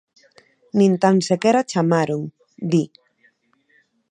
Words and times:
"Nin 0.79 0.93
tan 1.01 1.17
sequera 1.27 1.61
chamaron", 1.71 2.21
di. 2.71 2.83